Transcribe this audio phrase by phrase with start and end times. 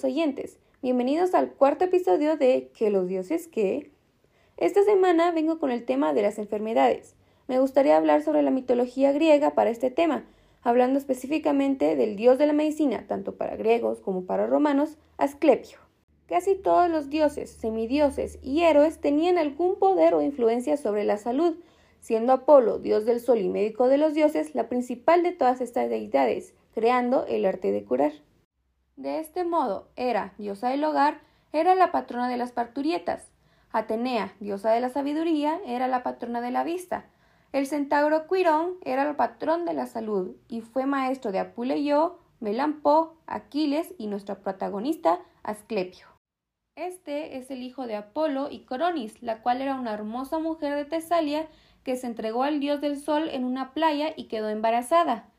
[0.00, 0.56] oyentes.
[0.80, 3.90] Bienvenidos al cuarto episodio de Que los dioses que.
[4.56, 7.14] Esta semana vengo con el tema de las enfermedades.
[7.46, 10.24] Me gustaría hablar sobre la mitología griega para este tema,
[10.62, 15.78] hablando específicamente del dios de la medicina, tanto para griegos como para romanos, Asclepio.
[16.26, 21.56] Casi todos los dioses, semidioses y héroes tenían algún poder o influencia sobre la salud,
[22.00, 25.90] siendo Apolo, dios del sol y médico de los dioses, la principal de todas estas
[25.90, 28.12] deidades, creando el arte de curar.
[29.02, 33.32] De este modo, Hera, diosa del hogar, era la patrona de las parturietas.
[33.72, 37.06] Atenea, diosa de la sabiduría, era la patrona de la vista.
[37.50, 43.16] El centauro Quirón era el patrón de la salud y fue maestro de Apuleyo, Melampó,
[43.26, 46.06] Aquiles y nuestra protagonista, Asclepio.
[46.76, 50.84] Este es el hijo de Apolo y Coronis, la cual era una hermosa mujer de
[50.84, 51.48] Tesalia
[51.82, 55.31] que se entregó al dios del sol en una playa y quedó embarazada.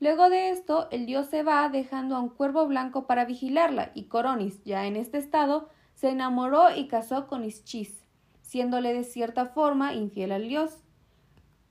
[0.00, 4.04] Luego de esto, el dios se va dejando a un cuervo blanco para vigilarla, y
[4.04, 8.04] Coronis, ya en este estado, se enamoró y casó con Ischis,
[8.42, 10.84] siéndole de cierta forma infiel al dios.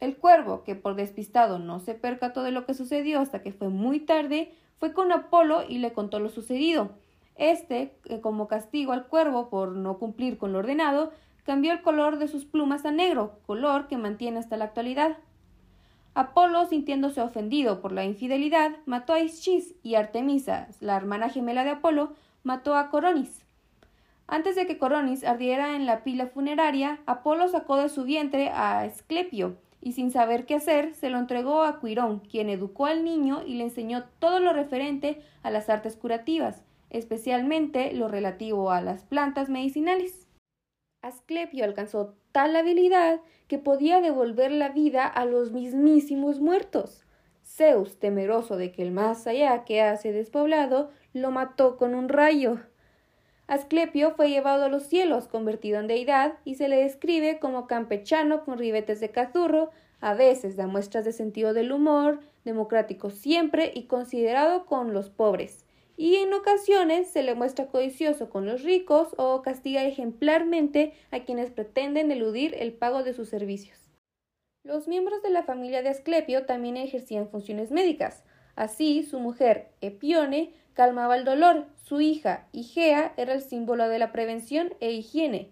[0.00, 3.68] El cuervo, que por despistado no se percató de lo que sucedió hasta que fue
[3.68, 6.92] muy tarde, fue con Apolo y le contó lo sucedido.
[7.36, 11.12] Este, como castigo al cuervo por no cumplir con lo ordenado,
[11.44, 15.18] cambió el color de sus plumas a negro, color que mantiene hasta la actualidad.
[16.14, 21.70] Apolo, sintiéndose ofendido por la infidelidad, mató a Ischis y Artemisa, la hermana gemela de
[21.70, 23.44] Apolo, mató a Coronis.
[24.26, 28.84] Antes de que Coronis ardiera en la pila funeraria, Apolo sacó de su vientre a
[28.84, 33.42] Esclepio y sin saber qué hacer, se lo entregó a Quirón, quien educó al niño
[33.46, 39.04] y le enseñó todo lo referente a las artes curativas, especialmente lo relativo a las
[39.04, 40.26] plantas medicinales.
[41.02, 47.06] Asclepio alcanzó tal habilidad que podía devolver la vida a los mismísimos muertos.
[47.42, 52.58] Zeus, temeroso de que el más allá quedase despoblado, lo mató con un rayo.
[53.46, 58.44] Asclepio fue llevado a los cielos, convertido en deidad, y se le describe como campechano
[58.44, 63.84] con ribetes de cazurro, a veces da muestras de sentido del humor, democrático siempre y
[63.84, 65.64] considerado con los pobres
[66.00, 71.50] y en ocasiones se le muestra codicioso con los ricos o castiga ejemplarmente a quienes
[71.50, 73.76] pretenden eludir el pago de sus servicios.
[74.64, 78.24] Los miembros de la familia de Asclepio también ejercían funciones médicas.
[78.56, 84.10] Así, su mujer, Epione, calmaba el dolor, su hija, Igea, era el símbolo de la
[84.10, 85.50] prevención e higiene,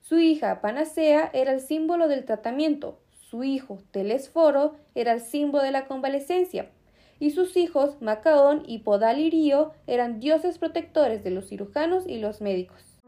[0.00, 5.70] su hija, Panacea, era el símbolo del tratamiento, su hijo, Telesforo, era el símbolo de
[5.70, 6.70] la convalecencia,
[7.22, 12.98] y sus hijos, Macaón y Podalirio, eran dioses protectores de los cirujanos y los médicos.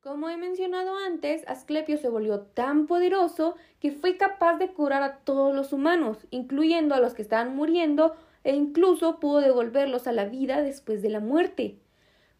[0.00, 5.16] Como he mencionado antes, Asclepio se volvió tan poderoso que fue capaz de curar a
[5.24, 8.14] todos los humanos, incluyendo a los que estaban muriendo,
[8.44, 11.80] e incluso pudo devolverlos a la vida después de la muerte.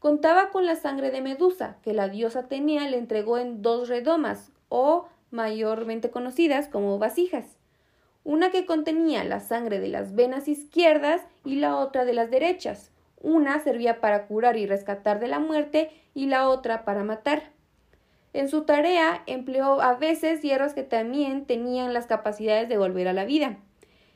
[0.04, 4.52] Contaba con la sangre de Medusa, que la diosa Atenea le entregó en dos redomas,
[4.68, 7.56] o mayormente conocidas como vasijas,
[8.22, 12.90] una que contenía la sangre de las venas izquierdas y la otra de las derechas.
[13.22, 17.44] Una servía para curar y rescatar de la muerte y la otra para matar.
[18.34, 23.14] En su tarea empleó a veces hierros que también tenían las capacidades de volver a
[23.14, 23.56] la vida.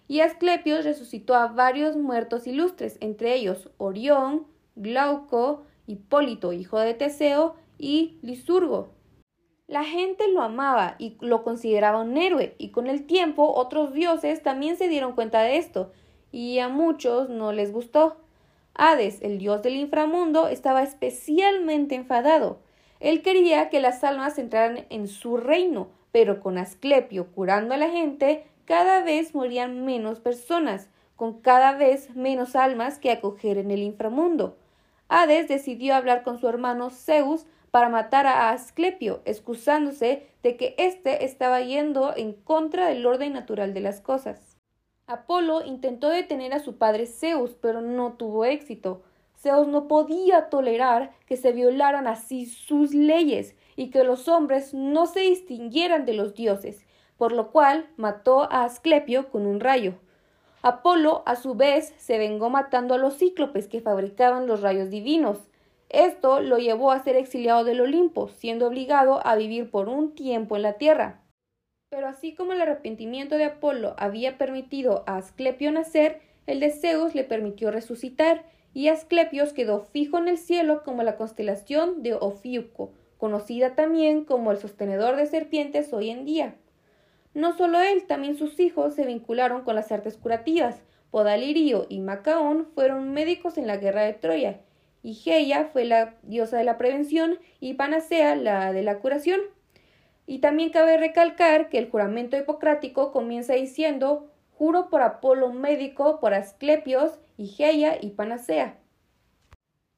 [0.06, 7.56] Y Asclepios resucitó a varios muertos ilustres, entre ellos Orión, Glauco, Hipólito, hijo de Teseo,
[7.78, 8.90] y Lisurgo.
[9.66, 14.42] La gente lo amaba y lo consideraba un héroe, y con el tiempo otros dioses
[14.42, 15.90] también se dieron cuenta de esto,
[16.30, 18.18] y a muchos no les gustó.
[18.74, 22.60] Hades, el dios del inframundo, estaba especialmente enfadado.
[23.00, 27.88] Él quería que las almas entraran en su reino, pero con Asclepio curando a la
[27.88, 33.82] gente, cada vez morían menos personas, con cada vez menos almas que acoger en el
[33.82, 34.56] inframundo.
[35.08, 41.24] Hades decidió hablar con su hermano Zeus para matar a Asclepio, excusándose de que éste
[41.24, 44.56] estaba yendo en contra del orden natural de las cosas.
[45.06, 49.02] Apolo intentó detener a su padre Zeus, pero no tuvo éxito.
[49.36, 55.06] Zeus no podía tolerar que se violaran así sus leyes y que los hombres no
[55.06, 56.84] se distinguieran de los dioses,
[57.16, 59.94] por lo cual mató a Asclepio con un rayo.
[60.62, 65.38] Apolo, a su vez, se vengó matando a los cíclopes que fabricaban los rayos divinos.
[65.88, 70.56] Esto lo llevó a ser exiliado del Olimpo, siendo obligado a vivir por un tiempo
[70.56, 71.22] en la tierra.
[71.90, 77.14] Pero así como el arrepentimiento de Apolo había permitido a Asclepio nacer, el de Zeus
[77.14, 78.44] le permitió resucitar,
[78.74, 84.50] y Asclepios quedó fijo en el cielo como la constelación de Ofiuco, conocida también como
[84.50, 86.56] el sostenedor de serpientes hoy en día.
[87.34, 90.82] No solo él, también sus hijos se vincularon con las artes curativas.
[91.10, 94.60] Podalirio y Macaón fueron médicos en la guerra de Troya.
[95.02, 99.40] Igeia fue la diosa de la prevención y Panacea la de la curación.
[100.26, 106.34] Y también cabe recalcar que el juramento hipocrático comienza diciendo juro por Apolo médico, por
[106.34, 108.76] Asclepios, Igeia y Panacea.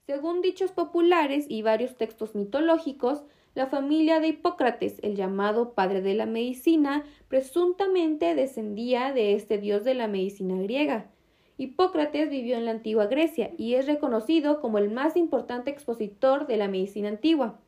[0.06, 3.24] Según dichos populares y varios textos mitológicos,
[3.54, 9.82] la familia de Hipócrates, el llamado padre de la medicina, presuntamente descendía de este dios
[9.82, 11.10] de la medicina griega.
[11.58, 16.56] Hipócrates vivió en la antigua Grecia y es reconocido como el más importante expositor de
[16.56, 17.58] la medicina antigua.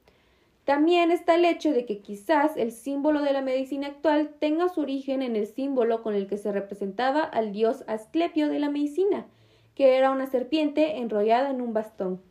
[0.65, 4.81] También está el hecho de que quizás el símbolo de la medicina actual tenga su
[4.81, 9.27] origen en el símbolo con el que se representaba al dios Asclepio de la medicina,
[9.75, 12.23] que era una serpiente enrollada en un bastón.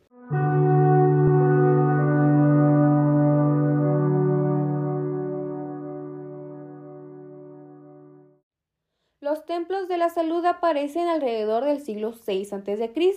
[9.51, 13.13] Templos de la salud aparecen alrededor del siglo VI a.C.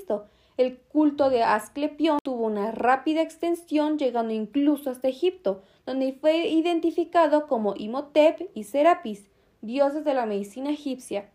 [0.56, 7.46] El culto de Asclepión tuvo una rápida extensión llegando incluso hasta Egipto, donde fue identificado
[7.46, 9.31] como Imhotep y Serapis,
[9.62, 11.31] dioses de la medicina egipcia.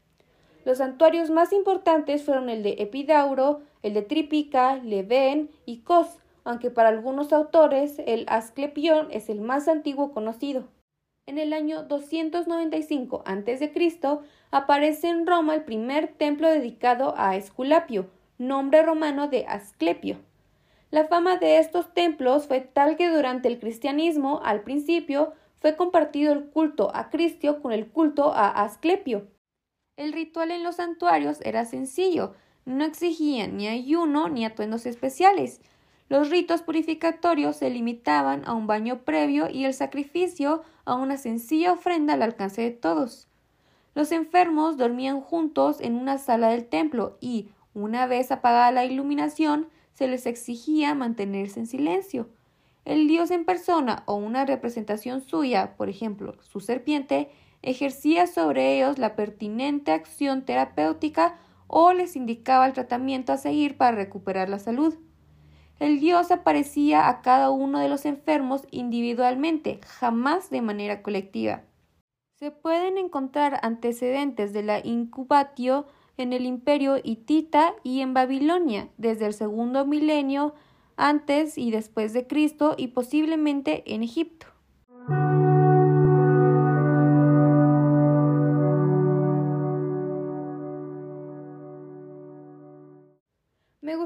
[0.65, 6.71] Los santuarios más importantes fueron el de Epidauro, el de Tripica, Leven y Kos, aunque
[6.71, 10.65] para algunos autores el Asclepión es el más antiguo conocido.
[11.29, 13.71] En el año 295 a.C.
[14.49, 18.09] aparece en Roma el primer templo dedicado a Esculapio,
[18.39, 20.17] nombre romano de Asclepio.
[20.89, 26.33] La fama de estos templos fue tal que durante el cristianismo, al principio, fue compartido
[26.33, 29.27] el culto a Cristo con el culto a Asclepio.
[29.97, 32.33] El ritual en los santuarios era sencillo,
[32.65, 35.61] no exigían ni ayuno ni atuendos especiales.
[36.09, 41.71] Los ritos purificatorios se limitaban a un baño previo y el sacrificio a una sencilla
[41.71, 43.27] ofrenda al alcance de todos.
[43.95, 49.67] Los enfermos dormían juntos en una sala del templo y, una vez apagada la iluminación,
[49.93, 52.29] se les exigía mantenerse en silencio.
[52.85, 57.29] El dios en persona o una representación suya, por ejemplo, su serpiente,
[57.61, 61.37] ejercía sobre ellos la pertinente acción terapéutica
[61.67, 64.95] o les indicaba el tratamiento a seguir para recuperar la salud.
[65.79, 71.63] El dios aparecía a cada uno de los enfermos individualmente, jamás de manera colectiva.
[72.35, 75.87] Se pueden encontrar antecedentes de la incubatio
[76.17, 80.53] en el imperio hitita y en Babilonia, desde el segundo milenio
[80.97, 84.47] antes y después de Cristo y posiblemente en Egipto.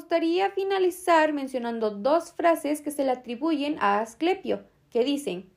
[0.03, 5.49] Gustaría finalizar mencionando dos frases que se le atribuyen a Asclepio, que dicen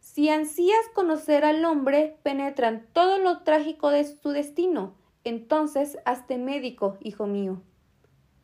[0.00, 6.98] Si ansías conocer al hombre, penetran todo lo trágico de su destino, entonces hazte médico,
[7.00, 7.62] hijo mío.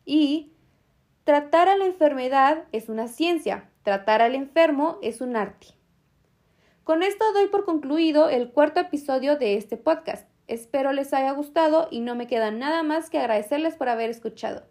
[0.05, 0.53] Y
[1.25, 5.67] tratar a la enfermedad es una ciencia, tratar al enfermo es un arte.
[6.85, 10.29] Con esto doy por concluido el cuarto episodio de este podcast.
[10.47, 14.71] Espero les haya gustado y no me queda nada más que agradecerles por haber escuchado.